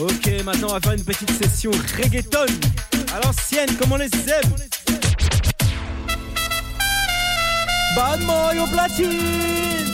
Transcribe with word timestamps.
Ok, 0.00 0.28
maintenant 0.44 0.70
on 0.70 0.72
va 0.72 0.80
faire 0.80 0.92
une 0.94 1.04
petite 1.04 1.30
session 1.30 1.70
reggaeton 1.96 2.46
à 3.14 3.24
l'ancienne 3.24 3.70
comme 3.76 3.92
on 3.92 3.96
les 3.96 4.06
aime. 4.06 4.50
Bad 7.94 8.20
Mario 8.24 8.66
Platine 8.66 9.93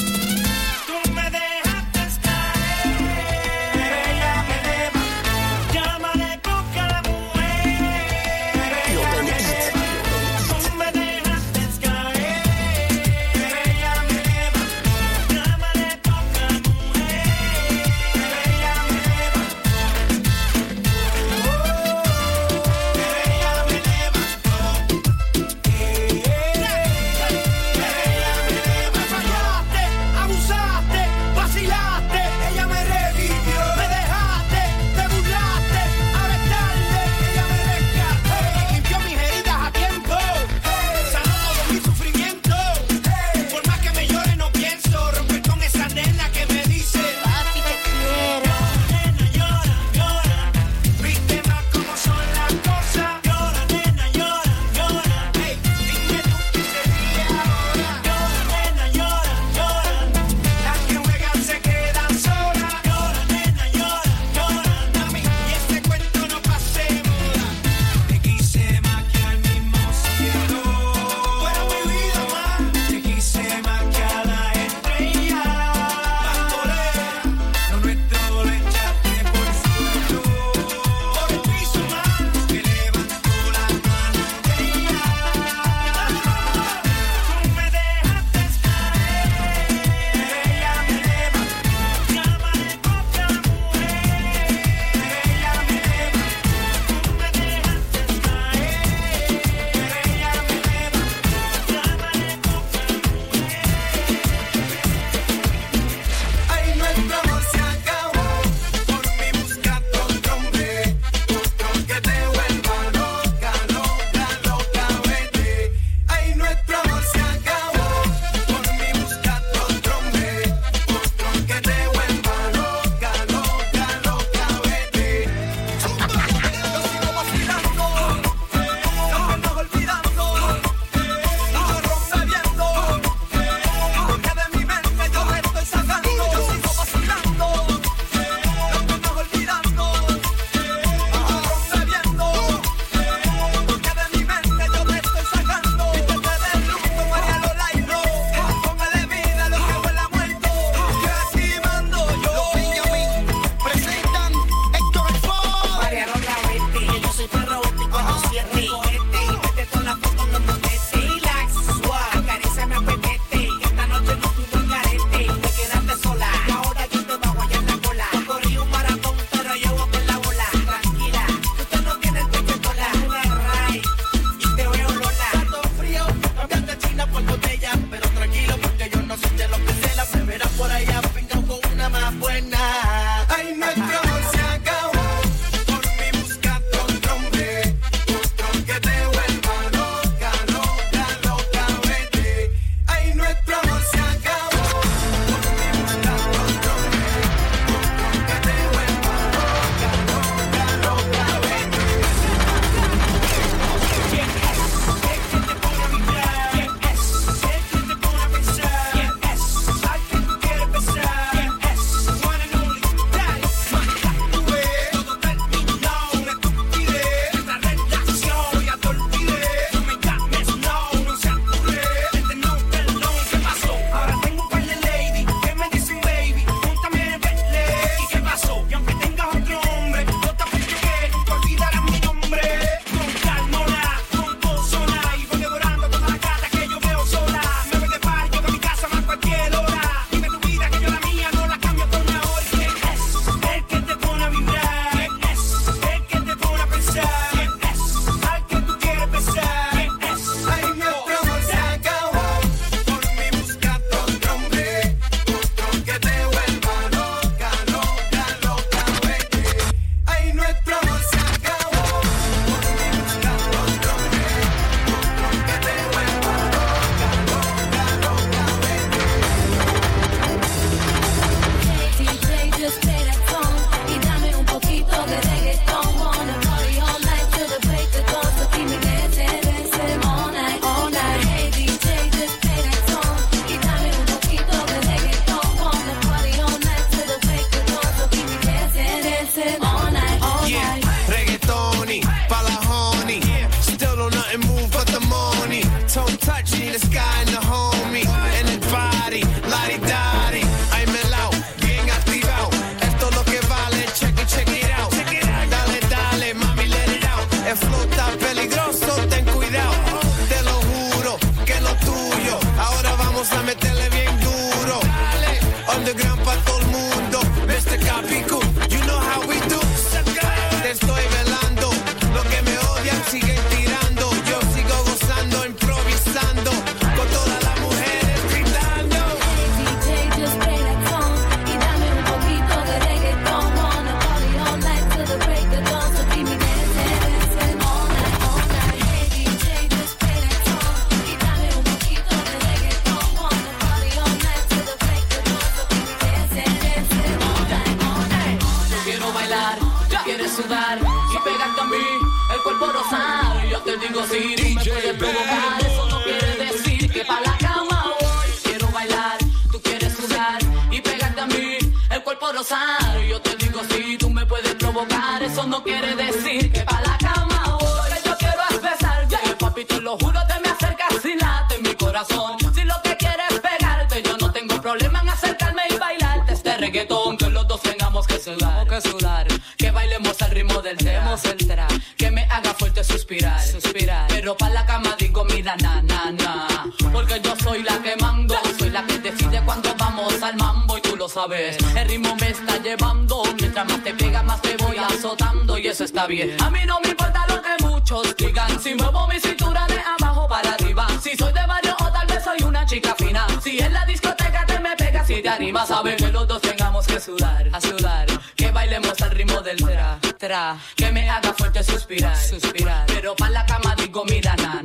cuando 389.44 389.75
vamos 389.76 390.22
al 390.22 390.37
mambo 390.37 390.78
y 390.78 390.81
tú 390.81 390.96
lo 390.96 391.08
sabes. 391.08 391.56
El 391.76 391.88
ritmo 391.88 392.16
me 392.16 392.31
está 392.31 392.58
llevando, 392.58 393.22
mientras 393.38 393.66
más 393.66 393.82
te 393.82 393.94
pega, 393.94 394.22
más 394.22 394.40
te 394.42 394.56
voy 394.56 394.76
azotando 394.76 395.58
y 395.58 395.66
eso 395.66 395.84
está 395.84 396.06
bien. 396.06 396.37
A 396.42 396.50
mí 396.50 396.60
no 396.66 396.78
me 396.81 396.90
importa 396.90 397.26
lo 397.28 397.40
que 397.42 397.64
muchos 397.64 398.16
digan, 398.16 398.60
si 398.60 398.75
muevo 398.75 399.06
mi 399.08 399.19
cintura 399.20 399.66
de 399.66 399.81
abajo 399.81 400.28
para 400.28 400.52
arriba. 400.52 400.87
Si 401.02 401.16
soy 401.16 401.32
de 401.32 401.46
barrio 401.46 401.76
o 401.81 401.90
tal 401.90 402.06
vez 402.06 402.22
soy 402.25 402.42
una 402.42 402.64
chica 402.66 402.94
fina. 402.96 403.26
Si 403.42 403.58
en 403.58 403.72
la 403.72 403.84
discoteca 403.84 404.44
te 404.46 404.58
me 404.60 404.76
pegas 404.76 405.08
y 405.10 405.22
te 405.22 405.28
animas, 405.28 405.69
sabes 405.69 405.96
que 405.96 406.12
los 406.12 406.26
dos 406.26 406.40
tengamos 406.42 406.87
que 406.87 407.00
sudar, 407.00 407.48
a 407.52 407.60
sudar. 407.60 408.06
Que 408.37 408.50
bailemos 408.50 409.00
al 409.02 409.10
ritmo 409.10 409.40
del 409.42 409.56
tra, 409.56 409.98
tra. 410.19 410.58
Que 410.76 410.90
me 410.92 411.08
haga 411.08 411.32
fuerte 411.34 411.62
suspirar, 411.62 412.16
suspirar. 412.16 412.87
Pero 412.87 413.14
pa' 413.16 413.31
la 413.31 413.44
cama 413.46 413.75
digo, 413.76 414.04
mira, 414.04 414.34
na, 414.37 414.62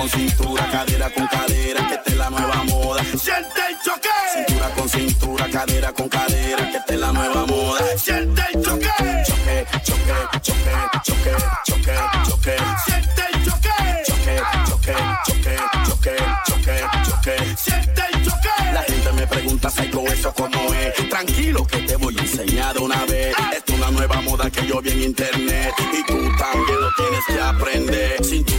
con 0.00 0.08
cintura, 0.08 0.66
cadera 0.70 1.10
con 1.10 1.26
cadera, 1.26 1.86
que 1.86 1.94
esta 1.94 2.10
es 2.10 2.16
la 2.16 2.30
nueva 2.30 2.64
moda. 2.64 3.04
Siente 3.04 3.60
el 3.68 3.76
choque. 3.84 4.08
Cintura 4.34 4.70
con 4.70 4.88
cintura, 4.88 5.50
cadera 5.50 5.92
con 5.92 6.08
cadera, 6.08 6.70
que 6.70 6.76
esta 6.78 6.94
es 6.94 7.00
la 7.00 7.12
nueva 7.12 7.44
moda. 7.44 7.84
Siente 7.98 8.42
el 8.54 8.62
choque. 8.62 8.88
Choque, 9.26 9.66
choque, 9.84 10.14
choque, 10.40 10.72
choque, 11.04 11.32
choque, 11.66 11.96
choque, 12.26 12.56
Siente 12.86 13.22
el 13.30 13.44
choque. 13.44 13.74
choque, 14.06 14.36
choque, 14.64 14.96
choque, 15.26 15.56
choque, 15.84 16.16
choque, 16.46 16.76
choque. 17.04 17.56
Siente 17.58 18.02
el 18.10 18.24
choque. 18.24 18.48
La 18.72 18.82
gente 18.84 19.12
me 19.12 19.26
pregunta, 19.26 19.68
Psycho, 19.68 20.00
eso 20.06 20.32
cómo 20.32 20.72
es. 20.72 21.10
Tranquilo 21.10 21.66
que 21.66 21.78
te 21.82 21.96
voy 21.96 22.16
a 22.18 22.22
enseñar 22.22 22.72
de 22.72 22.80
una 22.80 23.04
vez. 23.04 23.36
Esto 23.54 23.74
es 23.74 23.78
una 23.78 23.90
nueva 23.90 24.22
moda 24.22 24.50
que 24.50 24.66
yo 24.66 24.80
vi 24.80 24.92
en 24.92 25.02
internet. 25.02 25.74
Y 25.92 26.02
tú 26.06 26.14
también 26.38 26.80
lo 26.80 26.90
tienes 26.96 27.24
que 27.26 27.38
aprender. 27.38 28.24
Cintura, 28.24 28.49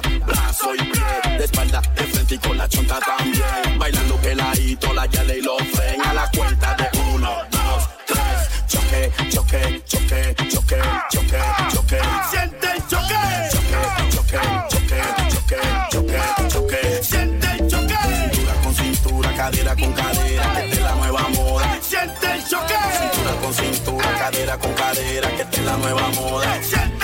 brazo 0.00 0.74
y 0.74 0.78
pie. 0.78 1.04
De 1.38 1.44
espalda, 1.44 1.80
de 1.94 2.02
frente 2.04 2.34
y 2.34 2.38
con 2.38 2.56
la 2.56 2.68
chonta 2.68 2.98
también. 3.00 3.78
Bailando 3.78 4.16
peladito, 4.16 4.92
la 4.92 5.06
yale 5.06 5.38
y 5.38 5.42
los 5.42 5.62
fren. 5.72 6.00
A 6.02 6.14
la 6.14 6.30
cuenta 6.30 6.74
de 6.74 6.98
uno, 7.12 7.30
dos, 7.50 7.88
tres. 8.06 8.66
Choque, 8.66 9.12
choque, 9.30 9.82
choque, 9.86 10.34
choque, 10.48 10.80
choque, 11.10 11.40
choque. 11.72 12.00
Siente 12.30 12.66
el 12.74 12.86
choque. 12.86 13.14
Choque, 13.52 13.78
choque, 14.10 14.40
choque, 14.70 15.00
choque, 15.30 15.60
choque, 15.90 16.20
choque. 16.48 17.02
Siente 17.02 17.46
el 17.52 17.68
choque. 17.68 17.96
Cintura 18.32 18.54
con 18.62 18.74
cintura, 18.74 19.34
cadera 19.36 19.76
con 19.76 19.92
cadera, 19.92 20.54
que 20.54 20.72
es 20.72 20.80
la 20.80 20.94
nueva 20.94 21.28
moda. 21.28 21.78
Siente 21.80 22.32
el 22.32 22.44
choque. 22.48 22.74
Cintura 22.98 23.32
con 23.40 23.54
cintura, 23.54 24.18
cadera 24.18 24.58
con 24.58 24.72
cadera, 24.74 25.28
que 25.30 25.42
es 25.42 25.64
la 25.64 25.76
nueva 25.76 26.08
moda. 26.10 26.62
Siente 26.62 26.95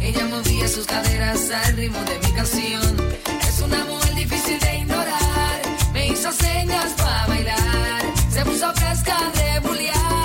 ella 0.00 0.26
movía 0.30 0.66
sus 0.66 0.86
caderas 0.86 1.50
al 1.50 1.76
ritmo 1.76 1.98
de 2.04 2.18
mi 2.26 2.32
canción. 2.34 2.96
Es 3.46 3.60
una 3.60 3.84
mujer 3.84 4.14
difícil 4.14 4.58
de 4.58 4.78
ignorar, 4.78 5.60
me 5.92 6.08
hizo 6.08 6.32
señas 6.32 6.92
para 6.96 7.26
bailar, 7.26 8.02
se 8.32 8.42
puso 8.46 8.72
fresca 8.72 9.18
de 9.34 9.60
bullear. 9.60 10.19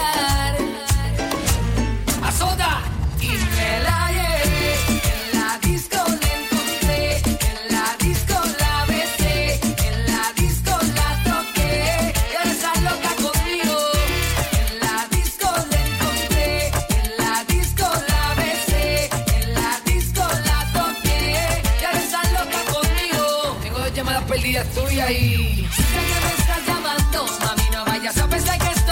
Perdidas 24.56 24.68
tuyas 24.74 25.12
y 25.12 25.68
sé 25.70 25.84
que 25.84 26.20
me 26.26 26.34
estás 26.38 26.68
llamando, 26.68 27.26
mami 27.42 27.64
no 27.74 27.86
vayas 27.86 28.18
a 28.18 28.28
pensar 28.28 28.58
que 28.58 28.68
estoy 28.68 28.85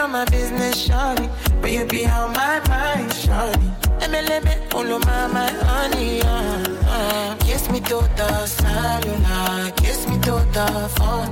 on 0.00 0.12
my 0.12 0.24
business, 0.26 0.88
shawty. 0.88 1.28
But 1.60 1.72
you 1.72 1.84
be 1.84 2.06
on 2.06 2.32
my 2.32 2.60
mind, 2.68 3.10
shawty. 3.10 3.68
Emelebe, 4.02 4.54
olo 4.74 4.98
mama, 5.00 5.44
honey, 5.64 6.22
uh, 6.22 6.64
uh. 6.86 7.36
Kiss 7.40 7.68
me 7.70 7.80
to 7.80 7.98
the 8.16 8.46
cellular, 8.46 9.70
kiss 9.76 10.08
me 10.08 10.16
to 10.26 10.36
the 10.56 10.68
phone. 10.96 11.30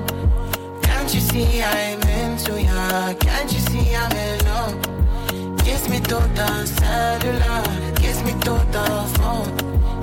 Can't 0.83 1.13
you 1.15 1.21
see 1.21 1.63
I'm 1.63 2.01
into 2.21 2.61
ya? 2.61 3.15
Can't 3.15 3.51
you 3.53 3.61
see 3.71 3.95
I'm 3.95 4.13
in 4.13 4.39
love? 4.49 5.59
Kiss 5.65 5.89
me 5.89 6.01
to 6.01 6.19
the 6.39 6.67
cellular, 6.67 7.63
kiss 7.97 8.23
me 8.23 8.33
to 8.45 8.55
the 8.75 8.87
phone. 9.17 9.51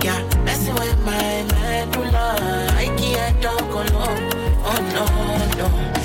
Yeah, 0.03 0.21
messing 0.43 0.75
with 0.75 0.99
my 1.05 1.43
medulla. 1.53 2.27
I 2.83 2.85
can't 2.97 3.41
talk 3.41 3.61
alone. 3.61 4.21
Oh 4.67 4.79
no, 4.95 5.05
no. 5.59 6.04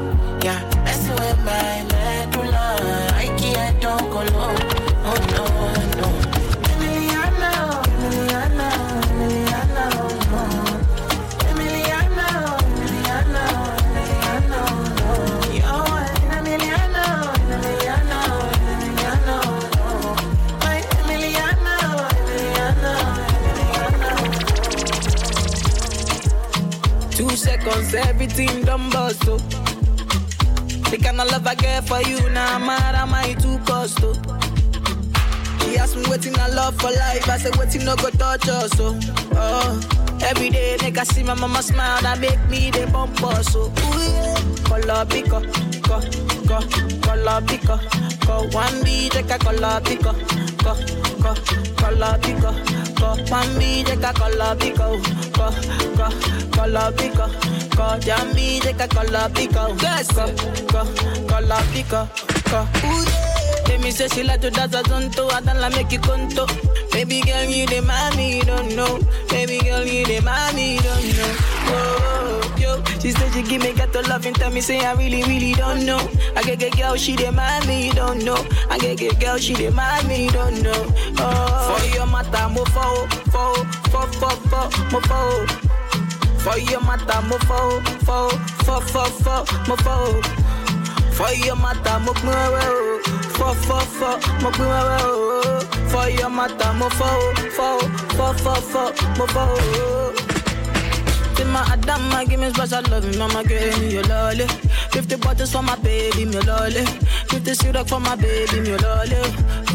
Love 31.31 31.47
I 31.47 31.55
get 31.55 31.87
for 31.87 32.01
you, 32.01 32.19
now 32.31 32.57
nah, 32.57 32.65
mad 32.65 32.95
am 32.95 33.13
I 33.13 33.33
too 33.33 33.57
cost, 33.65 33.99
oh. 34.03 34.13
She 35.61 35.77
asked 35.77 35.95
me 35.95 36.03
waiting 36.09 36.37
I 36.37 36.47
love 36.49 36.75
for 36.79 36.91
life, 36.91 37.29
I 37.29 37.37
said 37.37 37.55
waiting 37.57 37.85
no 37.85 37.95
go 37.95 38.09
touch 38.09 38.47
us, 38.49 38.71
oh. 38.79 38.99
oh. 39.33 39.79
Every 40.23 40.49
day, 40.49 40.77
make 40.81 40.97
I 40.97 41.03
see 41.03 41.23
my 41.23 41.33
mama 41.33 41.63
smile, 41.63 42.01
that 42.01 42.19
make 42.19 42.39
me 42.49 42.69
the 42.71 42.87
bump 42.91 43.21
us, 43.23 43.55
oh. 43.55 43.67
Ooh, 43.67 43.99
yeah. 43.99 44.67
Color 44.67 45.05
pico, 45.05 45.41
co, 45.81 45.99
co, 46.47 46.59
color 47.01 47.41
pico, 47.47 47.77
co. 48.25 48.47
One 48.55 48.83
B, 48.83 49.09
take 49.09 49.29
a 49.31 49.37
color 49.39 49.81
pico, 49.81 50.13
co, 50.63 50.75
co, 51.21 51.33
color 51.75 52.17
pico, 52.21 52.51
co. 52.95 53.15
One 53.31 53.59
B, 53.59 53.83
take 53.83 54.03
a 54.03 54.13
color 54.13 54.55
pico, 54.57 54.99
co, 55.33 55.51
co, 55.97 56.09
color 56.51 56.91
pico, 56.93 57.27
co. 57.71 57.97
Jammy, 57.99 58.59
take 58.59 58.79
a 58.79 58.87
color 58.87 59.29
pico, 59.33 59.75
co, 59.75 60.25
co, 60.71 60.83
color 61.27 61.63
pico, 61.73 62.07
co. 62.45 62.61
Ooh, 62.85 63.03
yeah. 63.05 63.27
Let 63.67 63.79
me 63.81 63.91
say 63.91 64.07
she 64.09 64.23
like 64.23 64.41
to 64.41 64.49
dance 64.49 64.75
a 64.75 64.83
zonto, 64.83 65.31
I 65.31 65.41
don't 65.41 65.59
like 65.59 65.73
make 65.75 65.91
you 65.91 65.99
conto. 65.99 66.45
Baby 66.91 67.21
girl, 67.21 67.45
you 67.45 67.65
the 67.67 67.81
mommy, 67.81 68.37
you 68.37 68.43
don't 68.43 68.75
know. 68.75 68.99
Baby 69.29 69.59
girl, 69.59 69.85
you 69.85 70.05
the 70.05 70.19
mommy, 70.21 70.75
you 70.75 70.81
don't 70.81 71.17
know. 71.17 71.35
Oh, 71.73 72.55
yo, 72.59 72.83
she 72.99 73.11
said 73.11 73.31
she 73.33 73.43
give 73.43 73.61
me 73.61 73.73
get 73.73 73.93
to 73.93 74.01
love 74.09 74.25
and 74.25 74.35
tell 74.35 74.51
me 74.51 74.59
say 74.61 74.83
I 74.85 74.93
really, 74.93 75.23
really 75.23 75.53
don't 75.53 75.85
know. 75.85 75.99
I 76.35 76.43
get 76.43 76.59
get 76.59 76.75
girl, 76.77 76.95
she 76.97 77.15
the 77.15 77.31
mommy, 77.31 77.87
you 77.87 77.93
don't 77.93 78.23
know. 78.25 78.45
I 78.69 78.77
get 78.77 78.97
get 78.97 79.19
girl, 79.21 79.37
she 79.37 79.53
the 79.53 79.71
mommy, 79.71 80.25
you 80.25 80.31
don't 80.31 80.61
know. 80.61 80.93
Oh, 81.19 81.77
for 81.79 81.95
your 81.95 82.07
mata, 82.07 82.49
mo 82.49 82.65
fo, 82.65 83.07
fo, 83.31 83.53
fo, 83.89 84.05
fo, 84.19 84.29
fo, 84.49 84.69
mo 84.91 84.99
fo. 85.01 85.70
For 86.43 86.57
your 86.57 86.81
mata, 86.81 87.21
mo 87.21 87.37
fo, 87.39 87.79
fo, 88.05 88.29
fo, 88.65 88.79
fo, 88.81 89.03
fo, 89.23 89.45
mo 89.67 89.75
fo. 89.77 90.21
For 91.13 91.31
your 91.33 91.55
mata, 91.55 91.99
mo 91.99 92.13
wewe 92.13 92.61
o. 92.61 92.73
Oh. 92.73 92.99
Fo, 93.37 93.53
fo, 93.53 93.79
fo, 93.79 94.09
mo 94.41 94.49
pin 94.51 94.65
o. 94.65 95.01
Oh. 95.01 95.59
For 95.89 96.09
your 96.09 96.29
mata, 96.29 96.73
mo 96.73 96.89
fo, 96.89 97.33
fo, 97.55 97.79
fo, 98.17 98.33
fo, 98.33 98.53
fo, 98.55 98.91
mo 99.17 99.27
fo. 99.27 100.11
My 101.51 101.63
Adama, 101.63 102.25
give 102.29 102.39
me 102.39 102.49
special 102.53 102.81
love, 102.89 103.17
mama 103.17 103.43
give 103.43 103.77
me 103.81 103.93
your 103.95 104.03
lolly. 104.03 104.47
Fifty 104.91 105.17
bottles 105.17 105.51
for 105.51 105.61
my 105.61 105.75
baby, 105.75 106.23
me 106.23 106.39
lolly. 106.39 106.85
Fifty 107.27 107.53
syrup 107.55 107.89
for 107.89 107.99
my 107.99 108.15
baby, 108.15 108.61
me 108.61 108.77
lolly. 108.77 109.17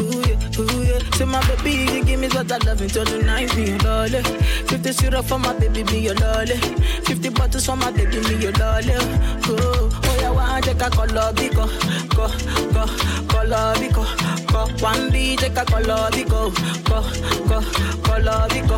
Ooh 0.01 0.23
yeah, 0.27 0.36
ooh 0.59 0.83
yeah. 0.83 0.99
Say 1.15 1.25
my 1.25 1.39
baby, 1.47 1.91
you 1.93 2.03
give 2.03 2.19
me 2.19 2.29
special 2.29 2.57
love 2.65 2.81
until 2.81 3.05
the 3.05 3.23
night, 3.23 3.55
me 3.55 3.69
your 3.69 3.77
lolly. 3.79 4.21
Fifty 4.67 4.91
syrup 4.91 5.25
for 5.25 5.39
my 5.39 5.53
baby, 5.57 5.83
me 5.85 5.99
your 5.99 6.15
lolly. 6.15 6.57
Fifty 7.05 7.29
bottles 7.29 7.65
for 7.65 7.75
my 7.75 7.91
baby, 7.91 8.19
me 8.27 8.35
your 8.41 8.51
lolly. 8.53 8.93
Ooh, 8.93 9.89
oh 9.89 10.17
yeah, 10.21 10.29
one 10.31 10.61
take 10.61 10.81
a 10.81 10.89
color 10.89 11.31
biko, 11.33 11.65
go, 12.15 12.27
go, 12.73 12.85
color 13.27 13.73
biko, 13.75 14.03
go. 14.51 14.67
One 14.83 15.11
B 15.11 15.35
take 15.35 15.57
a 15.57 15.65
color 15.65 16.09
biko, 16.11 16.51
go, 16.85 17.01
go, 17.47 17.61
color 18.03 18.47
biko, 18.49 18.77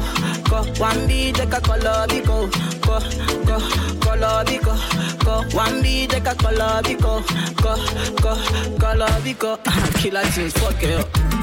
go. 0.50 0.64
One 0.82 1.08
B 1.08 1.32
take 1.34 1.54
a 1.54 1.60
color 1.62 2.06
biko, 2.08 2.50
go, 2.86 3.00
go, 3.46 3.60
color 4.00 4.44
biko, 4.46 5.24
go. 5.26 5.58
One 5.58 5.82
B 5.82 6.08
take 6.08 6.26
a 6.28 6.36
color 6.36 6.82
biko, 6.84 7.22
go, 7.62 7.76
go, 8.22 8.78
color 8.80 9.08
biko. 9.24 9.58
Killer 10.00 10.24
tunes, 10.34 10.54
fuck 10.54 10.82
it 10.84 11.00
up 11.00 11.39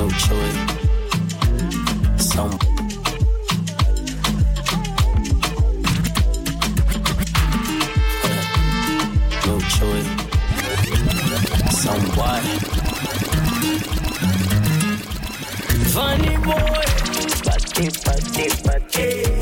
go 0.00 0.08
to 0.08 0.34
it. 0.48 0.56
Some. 2.18 2.56
Go 9.44 9.54
to 9.74 9.86
it. 9.98 10.06
Somewhat. 11.82 12.42
Funny 15.92 16.36
boy. 16.46 16.80
Buddy, 17.44 17.86
buddy, 18.04 18.46
buddy. 18.64 19.39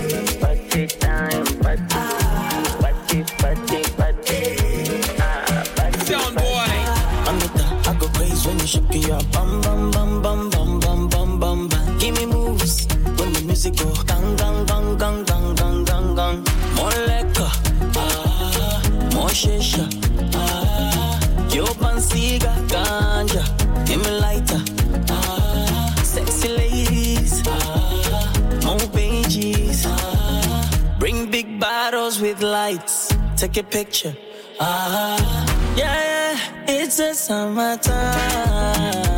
Take 33.38 33.56
a 33.56 33.62
picture, 33.62 34.16
ah. 34.58 35.46
Yeah, 35.76 36.36
it's 36.66 36.98
a 36.98 37.14
summertime. 37.14 39.17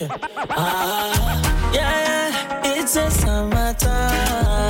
Ah, 0.52 1.70
yeah, 1.74 2.62
it's 2.64 2.96
a 2.96 3.10
summertime. 3.10 4.69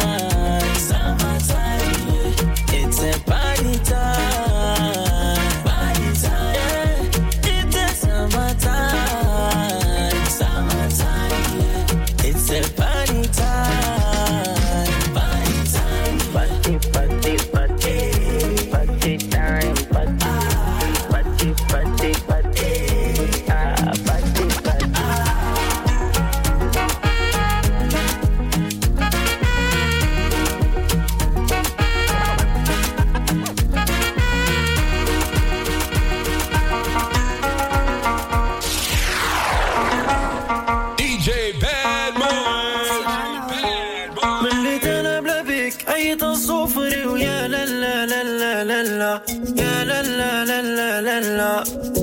حطيت 46.11 46.23
الصفر 46.23 47.09
ويا 47.09 47.49
لا 47.49 47.65
لا 47.67 48.07
لا 48.07 48.65
لا 48.65 48.83
لا 48.83 49.23
يا 49.57 49.85
لا 49.85 50.03
لا 50.03 50.45
لا 50.45 51.01
لا 51.01 51.21
لا. 51.21 52.00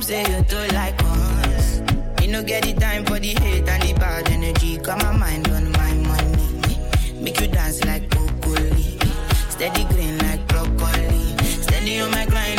come 0.00 0.08
say 0.08 0.20
you 0.22 0.42
don't 0.44 0.72
like 0.72 0.98
us. 1.04 1.82
You 2.22 2.28
no 2.28 2.42
get 2.42 2.62
the 2.62 2.72
time 2.74 3.04
for 3.04 3.18
the 3.18 3.28
hate 3.40 3.68
and 3.68 3.82
the 3.82 3.92
bad 3.94 4.28
energy. 4.30 4.78
Got 4.78 5.02
my 5.02 5.16
mind 5.16 5.48
on 5.48 5.70
my 5.72 5.92
money. 5.94 7.20
Make 7.20 7.40
you 7.40 7.48
dance 7.48 7.84
like 7.84 8.08
broccoli. 8.08 8.98
Steady 9.50 9.84
green 9.92 10.18
like 10.18 10.46
broccoli. 10.48 11.36
Steady 11.62 12.00
on 12.00 12.10
my 12.12 12.24
grind. 12.26 12.49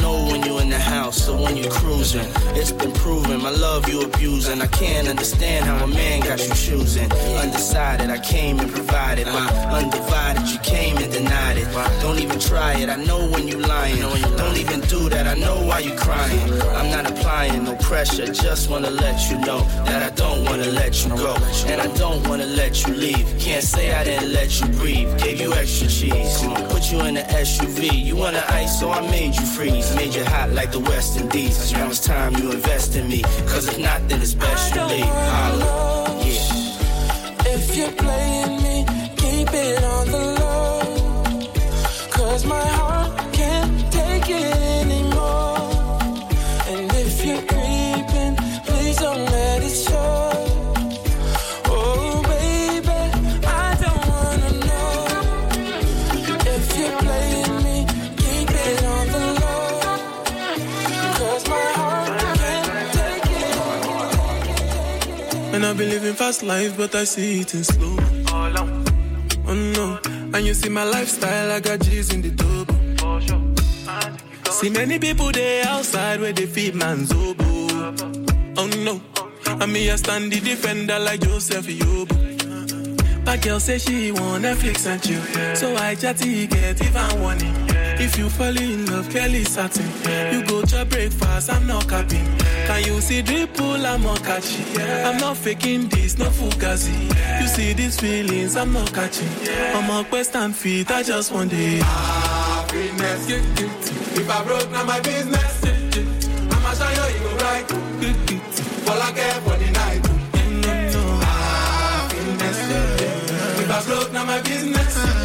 Know 0.00 0.23
or 1.28 1.36
when 1.42 1.56
you 1.56 1.68
cruising. 1.70 2.26
It's 2.56 2.72
been 2.72 2.92
proven 2.92 3.42
my 3.42 3.50
love 3.50 3.88
you 3.88 4.02
abusing. 4.02 4.60
I 4.60 4.66
can't 4.66 5.08
understand 5.08 5.64
how 5.66 5.84
a 5.84 5.86
man 5.86 6.20
got 6.20 6.40
you 6.46 6.54
choosing. 6.54 7.10
Undecided, 7.12 8.10
I 8.10 8.18
came 8.18 8.60
and 8.60 8.70
provided. 8.70 9.26
My 9.26 9.48
undivided, 9.78 10.48
you 10.48 10.58
came 10.58 10.96
and 10.98 11.12
denied 11.12 11.58
it. 11.58 11.68
Don't 12.00 12.18
even 12.18 12.38
try 12.38 12.74
it. 12.74 12.88
I 12.88 12.96
know 12.96 13.28
when 13.30 13.48
you 13.48 13.58
lying. 13.58 14.00
Don't 14.36 14.56
even 14.56 14.80
do 14.82 15.08
that. 15.08 15.26
I 15.26 15.34
know 15.34 15.56
why 15.66 15.80
you 15.80 15.94
crying. 15.96 16.52
I'm 16.78 16.90
not 16.90 17.10
applying 17.10 17.64
no 17.64 17.76
pressure. 17.76 18.26
Just 18.26 18.70
wanna 18.70 18.90
let 18.90 19.30
you 19.30 19.38
know 19.38 19.60
that 19.86 20.02
I 20.02 20.10
don't 20.14 20.44
wanna 20.44 20.66
let 20.66 21.04
you 21.04 21.10
go. 21.10 21.34
And 21.66 21.80
I 21.80 21.86
don't 21.96 22.26
wanna 22.28 22.46
let 22.46 22.86
you 22.86 22.94
leave. 22.94 23.26
Can't 23.38 23.64
say 23.64 23.92
I 23.92 24.04
didn't 24.04 24.32
let 24.32 24.60
you 24.60 24.66
breathe. 24.78 25.16
Gave 25.18 25.40
you 25.40 25.52
extra 25.54 25.88
cheese. 25.88 26.42
Put 26.68 26.90
you 26.90 27.00
in 27.00 27.14
the 27.14 27.22
SUV. 27.22 28.04
You 28.04 28.16
want 28.16 28.34
the 28.34 28.44
ice, 28.52 28.78
so 28.80 28.90
I 28.90 29.00
made 29.10 29.34
you 29.34 29.46
freeze. 29.46 29.94
Made 29.94 30.14
you 30.14 30.24
hot 30.24 30.50
like 30.50 30.70
the 30.72 30.80
West 30.80 31.13
Indies. 31.16 31.72
Now 31.72 31.88
it's 31.88 32.00
time 32.00 32.34
you 32.36 32.52
invest 32.52 32.96
in 32.96 33.08
me. 33.08 33.22
Cause 33.50 33.68
if 33.68 33.78
not, 33.78 34.00
then 34.08 34.20
it's 34.22 34.34
best 34.34 34.74
you 34.74 34.82
leave. 34.84 35.04
Holla. 35.04 36.20
Yeah. 36.24 37.54
If 37.54 37.76
you're 37.76 37.92
playing 37.92 38.62
me, 38.62 38.86
keep 39.16 39.48
it 39.52 39.82
on 39.84 40.06
the 40.14 40.24
low. 40.40 41.50
Cause 42.10 42.44
my 42.46 42.66
heart 42.78 43.03
I've 65.74 65.78
been 65.78 65.90
living 65.90 66.14
fast 66.14 66.44
life, 66.44 66.76
but 66.76 66.94
I 66.94 67.02
see 67.02 67.40
it 67.40 67.52
in 67.52 67.64
slow. 67.64 67.96
Oh 68.28 69.72
no, 69.74 69.98
and 70.32 70.46
you 70.46 70.54
see 70.54 70.68
my 70.68 70.84
lifestyle, 70.84 71.50
I 71.50 71.58
got 71.58 71.80
G's 71.80 72.14
in 72.14 72.22
the 72.22 72.30
double. 72.30 72.76
See 74.52 74.70
many 74.70 75.00
people 75.00 75.32
there 75.32 75.66
outside 75.66 76.20
where 76.20 76.32
they 76.32 76.46
feed 76.46 76.76
man's 76.76 77.10
oboe. 77.10 77.92
Oh 78.56 78.68
no, 78.84 79.00
and 79.46 79.72
me 79.72 79.90
I 79.90 79.96
stand 79.96 80.30
the 80.30 80.38
defender 80.38 81.00
like 81.00 81.22
Joseph 81.22 81.66
Yobo. 81.66 83.26
My 83.26 83.36
girl 83.36 83.58
say 83.58 83.78
she 83.78 84.12
want 84.12 84.44
Netflix 84.44 84.86
and 84.86 85.02
chill, 85.02 85.56
so 85.56 85.74
I 85.74 85.96
chatty 85.96 86.46
get 86.46 86.80
even 86.84 87.20
warning. 87.20 87.63
If 87.96 88.18
you 88.18 88.28
fall 88.28 88.56
in 88.56 88.86
love, 88.86 89.08
Kelly 89.10 89.44
satin. 89.44 89.86
You 90.32 90.44
go 90.46 90.62
to 90.62 90.84
breakfast, 90.84 91.50
I'm 91.50 91.66
not 91.66 91.88
capping. 91.88 92.26
Can 92.66 92.84
you 92.84 93.00
see 93.00 93.22
dripple, 93.22 93.84
I'm 93.84 94.02
not 94.02 94.22
catching. 94.22 94.80
I'm 94.80 95.18
not 95.18 95.36
faking 95.36 95.88
this, 95.88 96.18
no 96.18 96.26
fugazi. 96.26 97.08
You 97.40 97.46
see 97.46 97.72
these 97.72 97.98
feelings, 97.98 98.56
I'm 98.56 98.72
not 98.72 98.92
catching. 98.92 99.28
I'm 99.74 99.90
a 99.90 100.04
quest 100.08 100.34
and 100.36 100.54
feet, 100.54 100.90
I 100.90 101.02
just 101.02 101.32
want 101.32 101.52
it. 101.52 101.82
Happiness. 101.82 103.28
If 104.16 104.30
I 104.30 104.44
broke, 104.44 104.70
now 104.70 104.84
my 104.84 105.00
business. 105.00 105.62
I'ma 105.64 106.72
show 106.74 106.90
you, 106.90 107.14
you 107.14 107.20
go 107.20 107.36
right. 107.44 107.72
All 108.88 109.00
I 109.00 109.12
care 109.12 109.40
for 109.40 109.56
the 109.56 109.70
night. 109.70 110.02
Mm-hmm. 110.02 111.20
Happiness. 111.22 112.58
If 113.60 113.70
I 113.70 113.84
broke, 113.86 114.12
now 114.12 114.24
my 114.24 114.40
business. 114.42 115.23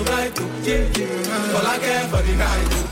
Right. 0.00 0.32
All 0.40 1.66
I 1.66 1.78
care 1.78 2.08
the 2.08 2.36
night. 2.36 2.90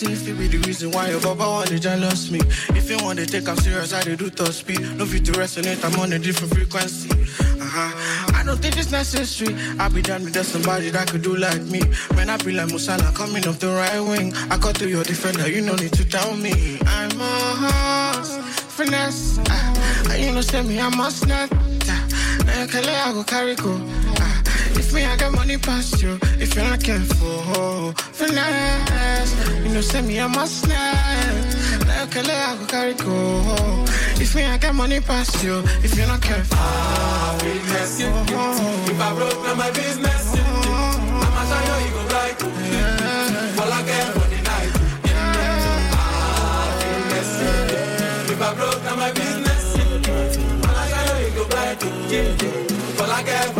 It 0.00 0.36
be 0.36 0.48
the 0.48 0.58
reason 0.66 0.90
why 0.90 1.08
your 1.10 1.20
baba 1.20 1.48
want 1.48 1.68
to 1.68 1.78
jealous 1.78 2.30
me. 2.30 2.40
If 2.70 2.90
you 2.90 2.98
want 3.02 3.18
to 3.18 3.26
take 3.26 3.48
I'm 3.48 3.56
serious, 3.56 3.92
I 3.92 4.02
do 4.02 4.28
top 4.28 4.48
speed. 4.48 4.80
No 4.96 5.06
fit 5.06 5.24
to 5.26 5.32
resonate, 5.32 5.82
I'm 5.84 5.98
on 6.00 6.12
a 6.12 6.18
different 6.18 6.54
frequency. 6.54 7.10
Uh-huh. 7.10 8.36
I 8.36 8.42
don't 8.44 8.58
think 8.58 8.76
it's 8.76 8.90
necessary. 8.92 9.54
I'll 9.78 9.90
be 9.90 10.02
done 10.02 10.24
with 10.24 10.34
just 10.34 10.52
somebody 10.52 10.90
that 10.90 11.10
could 11.10 11.22
do 11.22 11.36
like 11.36 11.62
me. 11.62 11.80
Man, 12.14 12.28
I 12.28 12.36
be 12.38 12.52
like 12.52 12.68
Musala 12.68 13.14
coming 13.14 13.46
off 13.48 13.58
the 13.58 13.68
right 13.68 14.00
wing. 14.00 14.34
I 14.50 14.58
got 14.58 14.74
to 14.76 14.88
your 14.88 15.04
defender, 15.04 15.48
you 15.48 15.62
no 15.62 15.74
need 15.76 15.92
to 15.92 16.04
tell 16.04 16.36
me. 16.36 16.78
I'm 16.86 17.20
a 17.20 17.24
horse, 17.62 18.36
finesse. 18.76 19.38
Uh, 19.38 20.14
you 20.18 20.32
know, 20.32 20.40
send 20.42 20.68
me, 20.68 20.80
I 20.80 20.88
must 20.94 21.26
not. 21.26 21.50
Uh, 21.52 22.66
I 22.70 23.12
go 23.12 23.24
carry 23.24 23.54
go. 23.54 23.80
If 24.78 24.92
me, 24.94 25.04
I 25.04 25.16
got 25.16 25.32
money 25.32 25.58
past 25.58 26.00
you. 26.02 26.18
If 26.38 26.54
you're 26.54 26.64
not 26.64 26.82
careful, 26.82 27.92
finesse. 28.12 29.34
You 29.64 29.70
know, 29.74 29.80
send 29.80 30.06
me, 30.06 30.20
I 30.20 30.26
must 30.26 30.68
not. 30.68 31.86
Like 31.86 32.10
Kele, 32.10 32.32
I 32.32 32.56
go 32.58 32.66
carry 32.66 32.94
go. 32.94 33.84
If 34.20 34.34
me, 34.34 34.44
I 34.44 34.56
got 34.58 34.74
money 34.74 35.00
past 35.00 35.42
you. 35.42 35.62
If 35.82 35.96
you're 35.96 36.06
not 36.06 36.22
careful, 36.22 36.56
ah, 36.58 37.38
Happiness. 37.40 38.00
If 38.00 39.00
I 39.00 39.14
broke, 39.14 39.42
now 39.44 39.54
my 39.54 39.70
business. 39.72 40.34
I'ma 40.34 41.42
show 41.48 41.78
you, 41.78 41.86
you 41.86 41.92
go 41.94 42.02
right. 42.14 42.36
All 43.60 43.72
I 43.72 43.82
care 43.88 44.10
for 44.14 44.26
the 44.32 44.40
night. 44.50 44.72
Ah, 45.06 46.70
Happiness. 46.80 47.30
If 48.30 48.40
I 48.40 48.54
broke, 48.54 48.82
now 48.84 48.96
my 48.96 49.10
business. 49.12 49.64
I'ma 49.76 50.82
show 50.88 51.18
you, 51.18 51.26
you 51.26 51.32
go 51.36 51.44
right. 51.56 51.78
All 53.00 53.10
I 53.12 53.22
care 53.22 53.57